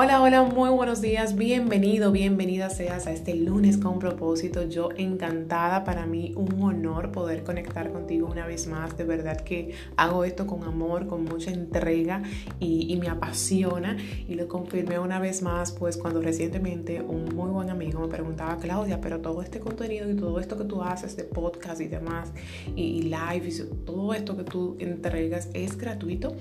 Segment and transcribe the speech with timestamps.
[0.00, 4.62] Hola, hola, muy buenos días, bienvenido, bienvenida seas a este lunes con propósito.
[4.62, 8.96] Yo encantada, para mí un honor poder conectar contigo una vez más.
[8.96, 12.22] De verdad que hago esto con amor, con mucha entrega
[12.60, 13.96] y, me apasiona.
[14.28, 18.56] Y lo confirmé una vez más, pues cuando recientemente un muy buen amigo me preguntaba,
[18.58, 22.32] Claudia, pero todo este contenido y todo esto que tú haces de podcast y demás,
[22.76, 26.36] y, y live, y todo esto que tú entregas es gratuito.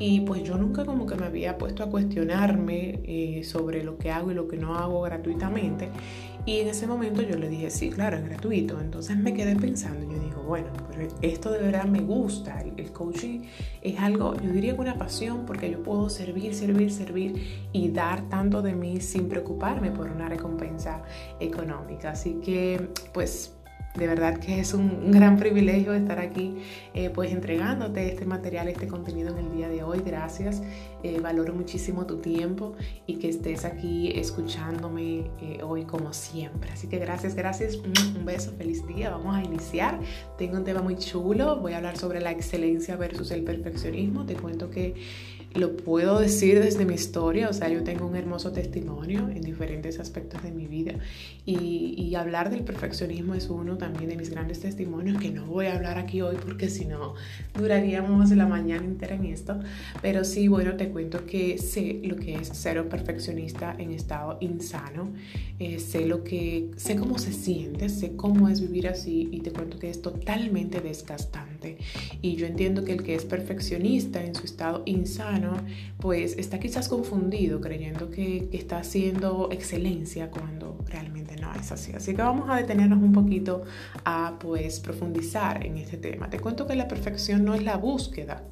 [0.00, 4.10] Y pues yo nunca como que me había puesto a cuestionarme eh, sobre lo que
[4.10, 5.88] hago y lo que no hago gratuitamente.
[6.46, 8.80] Y en ese momento yo le dije, sí, claro, es gratuito.
[8.80, 12.60] Entonces me quedé pensando, yo digo, bueno, pero esto de verdad me gusta.
[12.60, 13.40] El, el coaching
[13.82, 18.28] es algo, yo diría que una pasión porque yo puedo servir, servir, servir y dar
[18.28, 21.02] tanto de mí sin preocuparme por una recompensa
[21.40, 22.10] económica.
[22.10, 23.55] Así que, pues
[23.96, 26.56] de verdad que es un, gran privilegio estar aquí
[26.94, 30.02] eh, pues entregándote este material, este contenido en el día de hoy.
[30.04, 30.62] Gracias,
[31.02, 32.74] eh, valoro muchísimo tu tiempo
[33.06, 36.70] y que estés aquí escuchándome eh, hoy como siempre.
[36.70, 39.10] Así que gracias, gracias, un beso, feliz día.
[39.10, 39.98] Vamos a iniciar.
[40.36, 44.26] Tengo un tema muy chulo, voy a hablar sobre la excelencia versus el perfeccionismo.
[44.26, 44.94] Te cuento que
[45.56, 49.98] lo puedo decir desde mi historia, o sea, yo tengo un hermoso testimonio en diferentes
[49.98, 50.94] aspectos de mi vida
[51.44, 55.66] y, y, hablar del perfeccionismo es uno también de mis grandes testimonios que no voy
[55.66, 57.14] a hablar aquí hoy porque si no
[57.54, 59.58] duraríamos la mañana entera en esto,
[60.02, 64.38] pero sí, bueno, te cuento que sé lo que es ser un perfeccionista en estado
[64.40, 65.10] insano,
[65.58, 69.52] eh, sé lo que, sé cómo se siente, sé cómo es vivir así y te
[69.52, 71.78] cuento que es totalmente desgastante
[72.22, 75.45] y yo entiendo que el que es perfeccionista en su estado insano
[75.98, 81.92] pues está quizás confundido creyendo que, está haciendo excelencia cuando realmente no es así.
[81.92, 83.62] Así que vamos a detenernos un poquito
[84.04, 86.30] a pues profundizar en este tema.
[86.30, 88.42] Te cuento que la perfección no es la búsqueda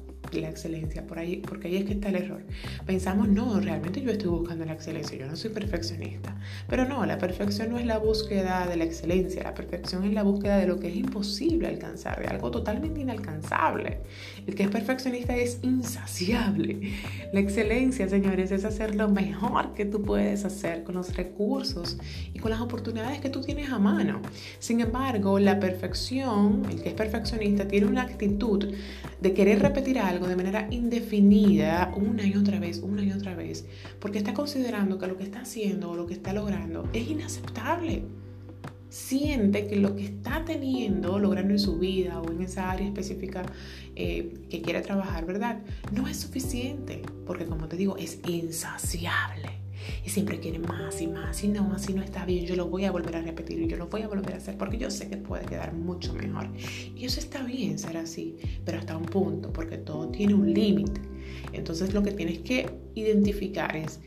[0.41, 2.43] la excelencia, por ahí, porque ahí es que está el error.
[2.85, 6.35] Pensamos, no, realmente yo estoy buscando la excelencia, yo no soy perfeccionista.
[6.67, 10.23] Pero no, la perfección no es la búsqueda de la excelencia, la perfección es la
[10.23, 13.99] búsqueda de lo que es imposible alcanzar, de algo totalmente inalcanzable.
[14.47, 16.93] El que es perfeccionista es insaciable.
[17.33, 21.97] La excelencia, señores, es hacer lo mejor que tú puedes hacer con los recursos
[22.33, 24.21] y con las oportunidades que tú tienes a mano.
[24.59, 28.73] Sin embargo, la perfección, el que es perfeccionista, tiene una actitud
[29.21, 33.65] de querer repetir algo de manera indefinida una y otra vez, una y otra vez,
[33.99, 38.03] porque está considerando que lo que está haciendo o lo que está logrando es inaceptable.
[38.89, 43.43] Siente que lo que está teniendo, logrando en su vida o en esa área específica
[43.95, 45.59] eh, que quiere trabajar, ¿verdad?
[45.91, 49.64] No es suficiente, porque como te digo, es insaciable
[50.03, 52.85] y siempre quiere más y más y no, así no está bien, yo lo voy
[52.85, 55.09] a volver a repetir y yo lo voy a volver a hacer porque yo sé
[55.09, 56.49] que puede quedar mucho mejor.
[56.95, 61.01] Y eso está bien ser así, pero hasta un punto, porque todo tiene un límite.
[61.53, 63.99] Entonces lo que tienes que identificar es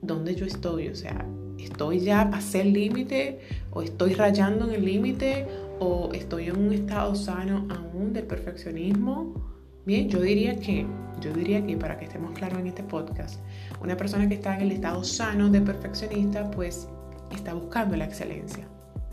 [0.00, 1.26] dónde yo estoy, o sea,
[1.58, 3.40] estoy ya, pasé el límite
[3.70, 5.46] o estoy rayando en el límite
[5.78, 9.51] o estoy en un estado sano aún del perfeccionismo
[9.84, 10.86] Bien, yo diría que,
[11.20, 13.40] yo diría que para que estemos claros en este podcast,
[13.80, 16.88] una persona que está en el estado sano de perfeccionista, pues
[17.32, 18.64] está buscando la excelencia.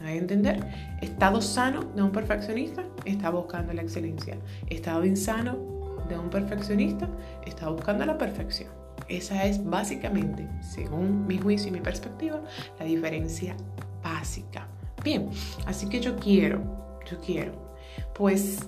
[0.02, 0.63] ¿Hay entender?
[1.02, 4.38] Estado sano de un perfeccionista está buscando la excelencia.
[4.69, 5.58] Estado insano
[6.08, 7.09] de un perfeccionista
[7.47, 8.69] está buscando la perfección.
[9.08, 12.41] Esa es básicamente, según mi juicio y mi perspectiva,
[12.78, 13.58] la diferencia
[14.03, 14.68] básica.
[15.03, 15.29] Bien,
[15.66, 16.62] así que yo quiero,
[17.09, 17.53] yo quiero,
[18.13, 18.59] pues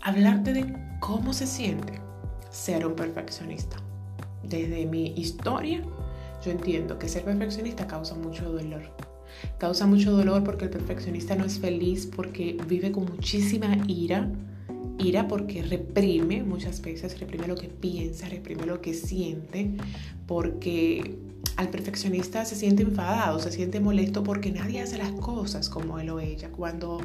[0.00, 2.00] hablarte de cómo se siente
[2.50, 3.76] ser un perfeccionista.
[4.42, 5.82] Desde mi historia,
[6.44, 8.82] yo entiendo que ser perfeccionista causa mucho dolor.
[9.58, 14.30] Causa mucho dolor porque el perfeccionista no es feliz, porque vive con muchísima ira.
[14.98, 19.70] Ira porque reprime muchas veces, reprime lo que piensa, reprime lo que siente,
[20.26, 21.16] porque
[21.56, 26.10] al perfeccionista se siente enfadado, se siente molesto porque nadie hace las cosas como él
[26.10, 26.50] o ella.
[26.50, 27.00] Cuando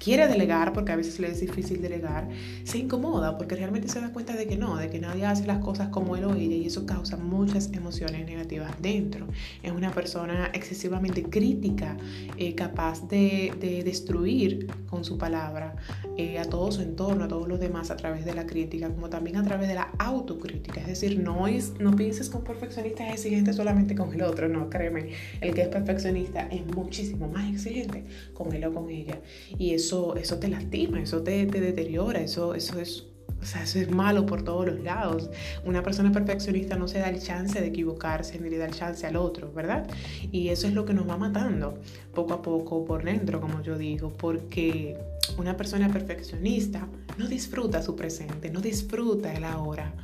[0.00, 2.28] quiere delegar, porque a veces le es difícil delegar,
[2.64, 5.58] se incomoda porque realmente se da cuenta de que no, de que nadie hace las
[5.58, 9.28] cosas como él o ella y eso causa muchas emociones negativas dentro.
[9.62, 11.96] Es una persona excesivamente crítica,
[12.38, 13.52] eh, capaz de,
[13.84, 15.76] destruir con su palabra
[16.16, 19.10] eh, a todo su entorno, a todos los demás a través de la crítica, como
[19.10, 20.80] también a través de la autocrítica.
[20.80, 24.70] Es decir, no, es, no pienses con perfeccionista es exigente solamente con el otro, no,
[24.70, 25.10] créeme,
[25.40, 29.20] el que es perfeccionista es muchísimo más exigente con él o con ella.
[29.58, 33.06] Y eso eso, te lastima, eso te, deteriora, eso, eso es
[33.42, 35.30] o sea, eso es malo por todos los lados.
[35.64, 39.06] Una persona perfeccionista no se da el chance de equivocarse ni le da el chance
[39.06, 39.88] al otro, ¿verdad?
[40.30, 41.78] Y eso es lo que nos va matando
[42.14, 44.98] poco a poco por dentro, como yo digo, porque
[45.38, 46.86] una persona perfeccionista
[47.16, 49.94] no disfruta su presente, no disfruta el ahora.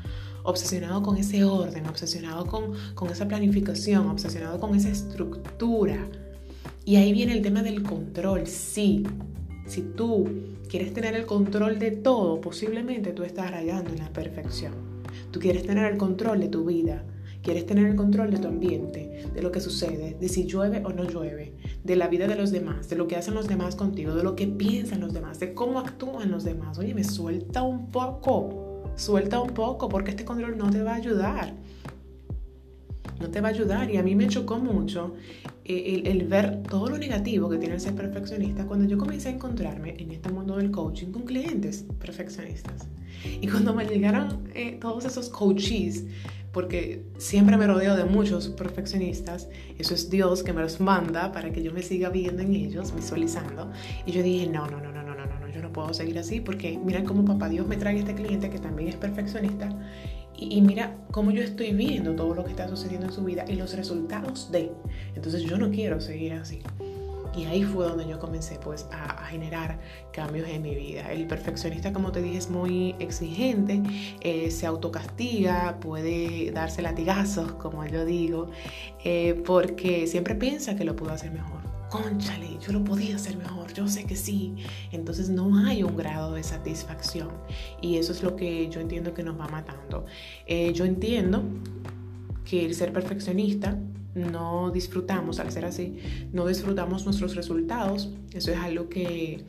[0.42, 5.98] obsesionado con ese orden, obsesionado con, con esa planificación, obsesionado con esa estructura.
[6.84, 8.46] Y ahí viene el tema del control.
[8.46, 9.04] Sí,
[9.66, 10.28] si tú
[10.68, 14.72] quieres tener el control de todo, posiblemente tú estás rayando en la perfección.
[15.30, 17.04] Tú quieres tener el control de tu vida,
[17.42, 20.90] quieres tener el control de tu ambiente, de lo que sucede, de si llueve o
[20.90, 21.54] no llueve,
[21.84, 24.34] de la vida de los demás, de lo que hacen los demás contigo, de lo
[24.34, 26.78] que piensan los demás, de cómo actúan los demás.
[26.78, 30.96] Oye, me suelta un poco, suelta un poco, porque este control no te va a
[30.96, 31.54] ayudar
[33.20, 33.90] no te va a ayudar.
[33.90, 35.14] Y a mí me chocó mucho
[35.64, 39.32] eh, el, ver todo lo negativo que tiene el ser perfeccionista cuando yo comencé a
[39.32, 42.88] encontrarme en este mundo del coaching con clientes perfeccionistas.
[43.40, 46.04] Y cuando me llegaron eh, todos esos coaches,
[46.52, 49.48] porque siempre me rodeo de muchos perfeccionistas,
[49.78, 52.94] eso es Dios que me los manda para que yo me siga viendo en ellos,
[52.94, 53.70] visualizando.
[54.06, 56.40] Y yo dije, no, no, no, no, no, no, no, yo no puedo seguir así
[56.40, 59.68] porque mira cómo papá Dios me trae este cliente que también es perfeccionista
[60.38, 63.54] y, mira cómo yo estoy viendo todo lo que está sucediendo en su vida y
[63.54, 64.72] los resultados de.
[65.14, 66.62] Entonces yo no quiero seguir así.
[67.36, 69.78] Y ahí fue donde yo comencé pues a, generar
[70.12, 71.12] cambios en mi vida.
[71.12, 73.82] El perfeccionista, como te dije, es muy exigente,
[74.20, 78.50] eh, se autocastiga, puede darse latigazos, como yo digo,
[79.04, 83.72] eh, porque siempre piensa que lo puedo hacer mejor conchale, yo lo podía hacer mejor,
[83.72, 84.54] yo sé que sí.
[84.92, 87.28] Entonces no hay un grado de satisfacción
[87.80, 90.04] y eso es lo que yo entiendo que nos va matando.
[90.46, 91.42] Eh, yo entiendo
[92.44, 93.78] que el ser perfeccionista
[94.16, 95.98] no disfrutamos, al ser así,
[96.32, 98.10] no disfrutamos nuestros resultados.
[98.32, 99.44] Eso es algo que,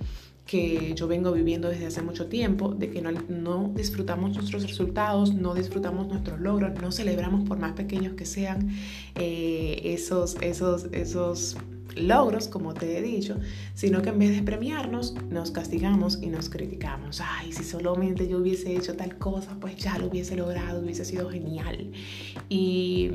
[0.45, 5.33] que yo vengo viviendo desde hace mucho tiempo, de que no, no, disfrutamos nuestros resultados,
[5.33, 8.69] no disfrutamos nuestros logros, no celebramos por más pequeños que sean
[9.15, 11.57] eh, esos, esos, esos
[11.95, 13.37] logros, como te he dicho,
[13.73, 17.21] sino que en vez de premiarnos, nos castigamos y nos criticamos.
[17.21, 21.29] Ay, si solamente yo hubiese hecho tal cosa, pues ya lo hubiese logrado, hubiese sido
[21.29, 21.91] genial.
[22.49, 23.11] Y,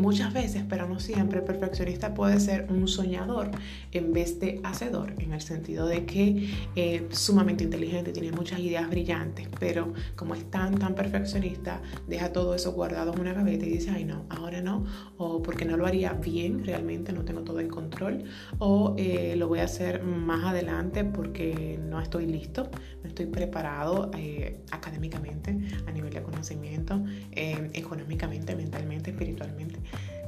[0.00, 3.52] muchas veces, pero no siempre, el perfeccionista puede ser un soñador
[3.92, 8.58] en vez de hacedor, en el sentido de que es eh, sumamente inteligente, tiene muchas
[8.58, 13.66] ideas brillantes, pero como es tan, tan perfeccionista, deja todo eso guardado en una gaveta
[13.66, 14.84] y dice, ay no, ahora no,
[15.16, 18.13] o porque no lo haría bien, realmente no tengo todo en control,
[18.58, 22.68] o eh, lo voy a hacer más adelante porque no estoy listo,
[23.02, 25.56] no estoy preparado eh, académicamente,
[25.86, 27.02] a nivel de conocimiento,
[27.32, 29.80] eh, económicamente, mentalmente, espiritualmente.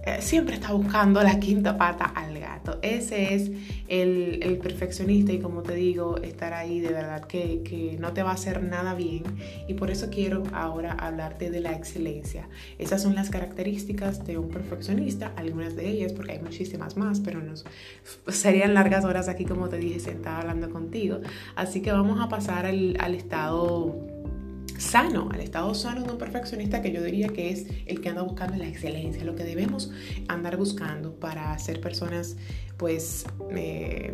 [0.07, 2.79] Eh, siempre está buscando la quinta pata al gato.
[2.81, 3.51] Ese es
[3.89, 8.23] el, el perfeccionista y como te digo, estar ahí de verdad que, que, no te
[8.23, 9.25] va a hacer nada bien.
[9.67, 12.49] Y por eso quiero ahora hablarte de la excelencia.
[12.79, 17.43] Esas son las características de un perfeccionista, algunas de ellas, porque hay muchísimas más, pero
[17.43, 17.65] nos
[18.29, 21.21] serían largas horas aquí, como te dije, sentada hablando contigo.
[21.55, 24.17] Así que vamos a pasar al, al estado
[24.79, 28.23] sano, al estado sano de un perfeccionista que yo diría que es el que anda
[28.23, 29.91] buscando la excelencia, lo que debemos
[30.29, 32.37] andar buscando para ser personas
[32.77, 34.13] pues eh,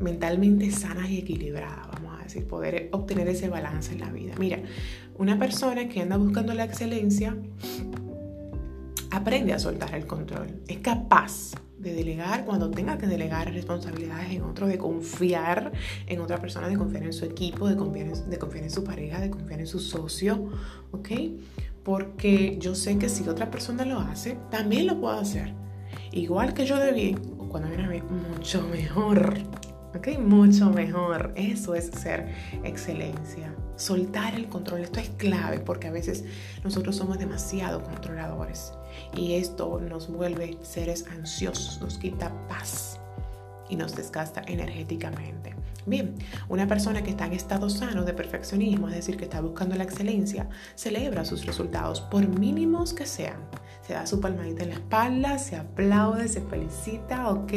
[0.00, 4.34] mentalmente sanas y equilibradas, vamos a decir, poder obtener ese balance en la vida.
[4.38, 4.60] Mira,
[5.16, 7.36] una persona que anda buscando la excelencia
[9.10, 11.52] aprende a soltar el control, es capaz
[11.84, 15.72] de delegar cuando tenga que delegar responsabilidades en otro, de confiar
[16.06, 18.82] en otra persona, de confiar en su equipo, de confiar en, de confiar en su
[18.82, 20.50] pareja, de confiar en su socio,
[20.90, 21.10] ¿ok?
[21.84, 25.52] Porque yo sé que si otra persona lo hace, también lo puedo hacer.
[26.12, 29.34] Igual que yo de bien, o cuando viene a mucho mejor.
[29.94, 30.18] ¿Ok?
[30.18, 31.32] Mucho mejor.
[31.36, 33.54] Eso es ser excelencia.
[33.76, 34.82] Soltar el control.
[34.82, 36.24] Esto es clave porque a veces
[36.62, 38.72] nosotros somos demasiado controladores
[39.16, 42.98] y esto nos vuelve seres ansiosos, nos quita paz
[43.68, 45.54] y nos desgasta energéticamente.
[45.86, 46.14] Bien,
[46.48, 49.84] una persona que está en estado sano de perfeccionismo, es decir, que está buscando la
[49.84, 53.36] excelencia, celebra sus resultados por mínimos que sean.
[53.86, 57.52] Se da su palmadita en la espalda, se aplaude, se felicita, ok,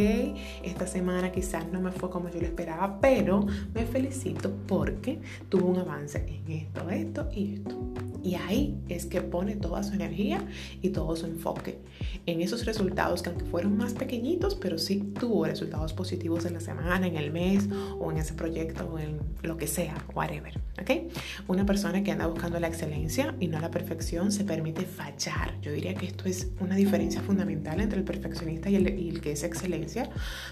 [0.61, 5.67] esta semana quizás no me fue como yo lo esperaba, pero me felicito porque tuvo
[5.67, 7.93] un avance en esto, esto y esto.
[8.27, 10.45] Y ahí es que pone toda su energía
[10.81, 11.79] y todo su enfoque
[12.25, 16.59] en esos resultados que aunque fueron más pequeñitos, pero sí tuvo resultados positivos en la
[16.59, 20.59] semana, en el mes o en ese proyecto o en lo que sea, whatever.
[20.81, 21.09] ¿ok?
[21.47, 25.61] Una persona que anda buscando la excelencia y no la perfección se permite fallar.
[25.61, 29.43] Yo diría que esto es una diferencia fundamental entre el perfeccionista y el, que es
[29.43, 30.09] excelencia,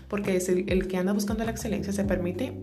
[0.07, 2.61] porque es el que anda buscando la excelencia se permite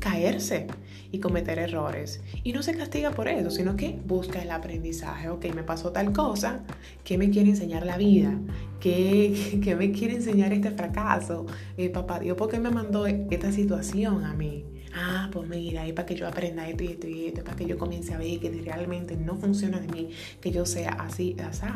[0.00, 0.66] caerse
[1.12, 2.20] y cometer errores.
[2.42, 5.28] Y no se castiga por eso, sino que busca el aprendizaje.
[5.28, 6.64] Ok, me pasó tal cosa,
[7.04, 8.36] ¿qué me quiere enseñar la vida?
[8.80, 11.46] ¿Qué, qué me quiere enseñar este fracaso?
[11.76, 14.64] Eh, papá Dios, ¿por qué me mandó esta situación a mí?
[14.94, 17.66] Ah, pues mira, es para que yo aprenda esto y esto y esto, para que
[17.66, 21.66] yo comience a ver que realmente no funciona de mí, que yo sea así, así.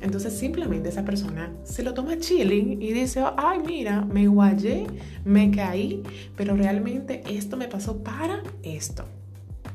[0.00, 4.86] Entonces simplemente esa persona se lo toma chilling y dice, ay, mira, me guayé,
[5.24, 6.02] me caí,
[6.36, 9.04] pero realmente esto me pasó para esto.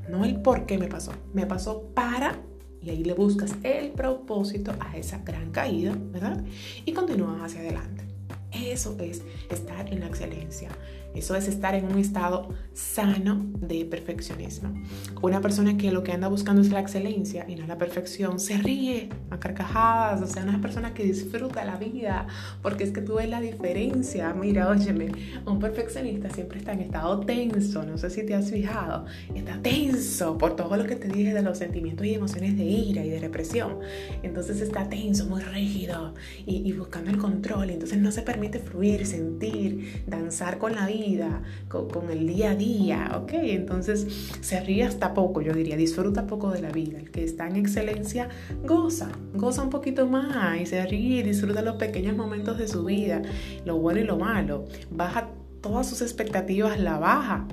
[0.10, 2.40] No el por qué me pasó, me pasó para
[2.82, 6.44] y ahí le buscas el propósito a esa gran caída, ¿verdad?
[6.86, 8.11] Y continúas hacia adelante.
[8.52, 10.70] Eso es estar en la excelencia.
[11.14, 14.74] Eso es estar en un estado sano de perfeccionismo.
[15.22, 18.58] Una persona que lo que anda buscando es la excelencia y no la perfección, se
[18.58, 22.28] ríe a carcajadas, o sea, una persona que disfruta la vida,
[22.62, 24.34] porque es que tú ves la diferencia.
[24.34, 25.12] Mira, óyeme,
[25.46, 29.06] un perfeccionista siempre está en estado tenso, no sé si te has fijado,
[29.36, 33.04] está tenso por todo lo que te dije de los sentimientos y emociones de ira
[33.04, 33.80] y de represión.
[34.24, 36.14] Entonces está tenso, muy rígido
[36.46, 41.42] y, y buscando el control, entonces no se permite fluir, sentir, danzar con la vida
[41.68, 43.32] con, el día a día, ¿ok?
[43.34, 44.08] Entonces
[44.42, 47.00] se ríe hasta poco, yo diría, disfruta poco de la vida.
[47.00, 48.30] El que está en excelencia
[48.64, 53.22] goza, goza un poquito más y se ríe, disfruta los pequeños momentos de su vida,
[53.66, 55.30] lo bueno y lo malo, baja
[55.62, 57.48] todas sus expectativas, la baja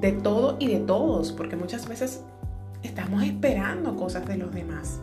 [0.00, 2.22] de todo y de todos, porque muchas veces
[2.82, 5.00] estamos esperando cosas de los demás.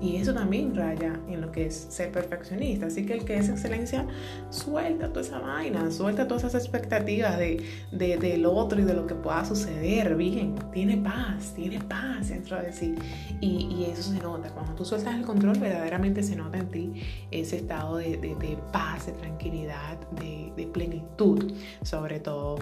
[0.00, 2.86] Y eso también raya en lo que es ser perfeccionista.
[2.86, 4.06] Así que el que es excelencia,
[4.50, 9.14] suelta toda esa vaina, suelta todas esas expectativas de, del otro y de lo que
[9.14, 10.14] pueda suceder.
[10.14, 12.94] Bien, tiene paz, tiene paz dentro de sí.
[13.40, 14.50] Y, y eso se nota.
[14.50, 19.06] Cuando tú sueltas el control, verdaderamente se nota en ti ese estado de, de paz,
[19.06, 21.52] de tranquilidad, de plenitud,
[21.82, 22.58] sobre todo.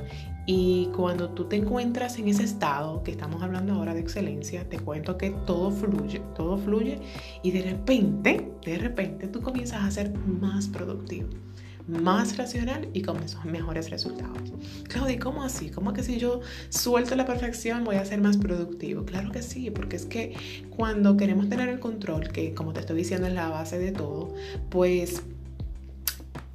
[0.46, 4.78] Y cuando tú te encuentras en ese estado que estamos hablando ahora de excelencia, te
[4.78, 7.00] cuento que todo fluye, todo fluye
[7.42, 11.30] y de repente, de repente tú comienzas a ser más productivo,
[11.88, 14.52] más racional y con mejores resultados.
[14.84, 15.68] Claudia, ¿cómo así?
[15.70, 19.04] ¿Cómo que si yo suelto la perfección voy a ser más productivo?
[19.04, 20.36] Claro que sí, porque es que
[20.70, 24.32] cuando queremos tener el control, que como te estoy diciendo es la base de todo,
[24.70, 25.24] pues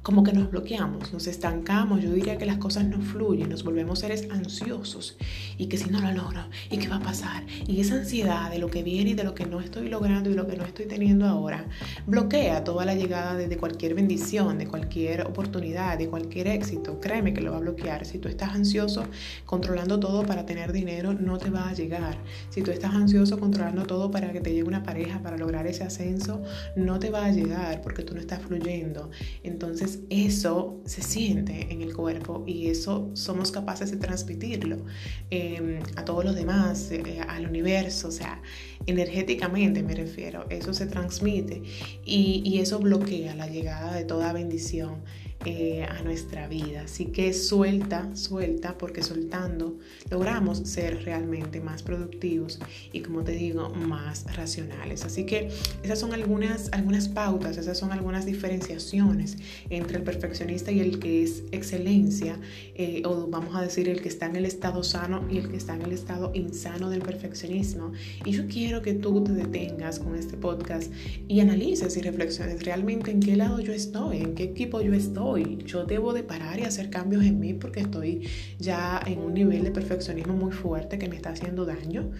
[0.02, 4.00] como que nos bloqueamos, nos estancamos, yo diría que las cosas no fluyen, nos volvemos
[4.00, 5.16] seres ansiosos
[5.58, 8.58] y que si no lo logro y qué va a pasar y esa ansiedad de
[8.58, 10.86] lo que viene y de lo que no estoy logrando y lo que no estoy
[10.86, 11.66] teniendo ahora
[12.06, 17.00] bloquea toda la llegada de, cualquier bendición, de cualquier oportunidad, de cualquier éxito.
[17.00, 18.04] Créeme que lo va a bloquear.
[18.04, 19.04] Si tú estás ansioso
[19.46, 22.16] controlando todo para tener dinero, no te va a llegar.
[22.50, 25.84] Si tú estás ansioso controlando todo para que te llegue una pareja, para lograr ese
[25.84, 26.42] ascenso,
[26.76, 29.10] no te va a llegar porque tú no estás fluyendo.
[29.42, 34.84] Entonces eso se siente en el cuerpo y eso somos capaces de transmitirlo
[35.30, 38.42] em, a todos los demás, eh, al universo, o sea,
[38.86, 41.62] energéticamente me refiero, eso se transmite
[42.04, 45.02] y, y eso bloquea la llegada de toda bendición
[45.44, 46.82] eh, a nuestra vida.
[46.82, 49.76] Así que suelta, suelta, porque soltando
[50.08, 52.60] logramos ser realmente más productivos
[52.92, 55.04] y como te digo, más racionales.
[55.04, 55.48] Así que
[55.82, 59.36] esas son algunas, algunas pautas, esas son algunas diferenciaciones
[59.68, 62.38] entre el perfeccionista y el que es excelencia,
[62.76, 65.56] eh, o vamos a decir el que está en el estado sano y el que
[65.56, 67.90] está en el estado insano del perfeccionismo.
[68.24, 70.92] Y yo quiero que tú te detengas con este podcast
[71.26, 75.31] y analices y reflexiones realmente en qué lado yo estoy, en qué equipo yo estoy
[75.38, 79.64] yo debo de parar y hacer cambios en mí porque estoy ya en un nivel
[79.64, 82.10] de perfeccionismo muy fuerte que me está haciendo daño.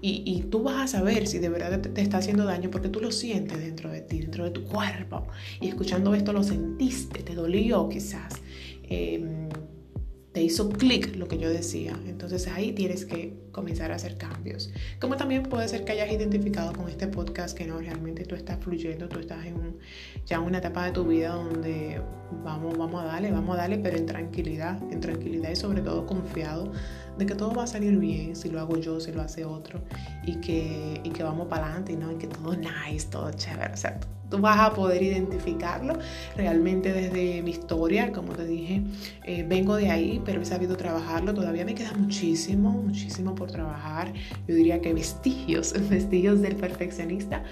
[0.00, 3.12] Y, tú vas a saber si de verdad te, está haciendo daño porque tú lo
[3.12, 5.26] sientes dentro de ti, dentro de tu cuerpo.
[5.60, 8.34] Y escuchando esto lo sentiste, te dolió quizás.
[8.88, 9.48] Em,
[10.32, 11.98] te hizo clic lo que yo decía.
[12.06, 14.70] Entonces ahí tienes que comenzar a hacer cambios.
[14.98, 18.58] Como también puede ser que hayas identificado con este podcast que no, realmente tú estás
[18.62, 19.76] fluyendo, tú estás en
[20.24, 22.00] ya en una etapa de tu vida donde
[22.44, 26.06] vamos, vamos a darle, vamos a darle, pero en tranquilidad, en tranquilidad y sobre todo
[26.06, 26.72] confiado
[27.18, 29.80] de que todo va a salir bien si lo hago yo, si lo hace otro
[30.24, 32.12] y que, y que vamos para adelante, ¿no?
[32.12, 32.56] Y que todo
[32.88, 33.98] nice, todo chévere, o sea,
[34.32, 35.98] tú vas a poder identificarlo
[36.36, 38.82] realmente desde mi historia, como te dije,
[39.24, 44.12] eh, vengo de ahí, pero he sabido trabajarlo, todavía me queda muchísimo, muchísimo por trabajar,
[44.48, 47.44] yo diría que vestigios, vestigios del perfeccionista,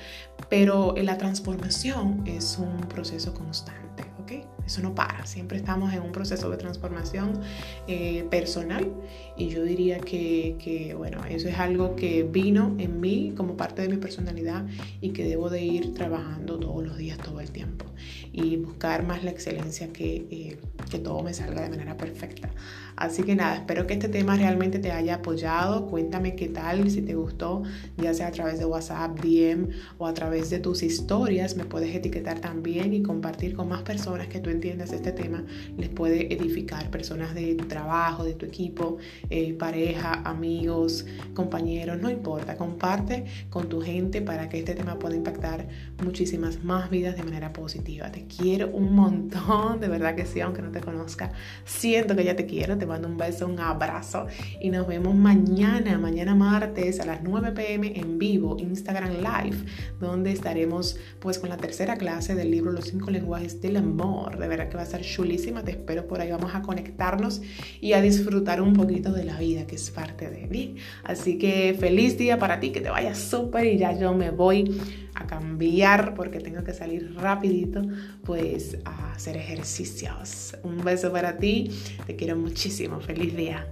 [0.48, 4.32] pero la transformación es un proceso constante, ¿ok?
[4.70, 7.40] Eso no para, siempre estamos en un proceso de transformación
[7.88, 8.88] eh, personal
[9.36, 13.82] y yo diría que, que, bueno, eso es algo que vino en mí como parte
[13.82, 14.64] de mi personalidad
[15.00, 17.84] y que debo de ir trabajando todos los días, todo el tiempo
[18.32, 20.58] y buscar más la excelencia que, eh,
[20.88, 22.50] que todo me salga de manera perfecta.
[22.96, 25.86] Así que nada, espero que este tema realmente te haya apoyado.
[25.86, 27.62] Cuéntame qué tal, si te gustó,
[27.96, 31.56] ya sea a través de WhatsApp, DM o a través de tus historias.
[31.56, 35.42] Me puedes etiquetar también y compartir con más personas que tú entiendas este tema
[35.78, 36.90] les puede edificar.
[36.90, 38.98] Personas de tu trabajo, de tu equipo,
[39.30, 42.56] eh, pareja, amigos, compañeros, no importa.
[42.56, 45.66] Comparte con tu gente para que este tema pueda impactar
[46.04, 48.12] muchísimas más vidas de manera positiva.
[48.12, 51.32] Te quiero un montón, de verdad que sí, aunque no te conozca.
[51.64, 52.76] Siento que ya te quiero.
[52.76, 54.26] Te mando un beso, un abrazo
[54.60, 59.56] y nos vemos mañana, mañana martes a las 9 pm en vivo, Instagram Live,
[60.00, 64.38] donde estaremos pues con la tercera clase del libro Los cinco lenguajes del amor.
[64.38, 65.64] De verdad que va a estar chulísima.
[65.64, 66.30] Te espero por ahí.
[66.30, 67.40] Vamos a conectarnos
[67.80, 70.76] y a disfrutar un poquito de la vida que es parte de mí.
[71.04, 74.78] Así que feliz día para ti, que te vaya súper y ya yo me voy
[75.14, 77.82] a cambiar porque tengo que salir rapidito
[78.24, 80.56] pues a hacer ejercicios.
[80.62, 81.70] Un beso para ti,
[82.06, 83.66] te quiero muchísimo, feliz día.